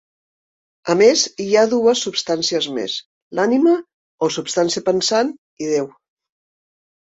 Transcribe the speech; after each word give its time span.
A 0.93 0.95
més, 1.01 1.25
hi 1.45 1.53
ha 1.59 1.65
dues 1.73 2.01
substàncies 2.07 2.69
més: 2.79 2.97
l'ànima, 3.41 3.75
o 4.29 4.33
substància 4.39 4.85
pensant, 4.91 5.33
i 5.67 5.71
Déu. 5.77 5.95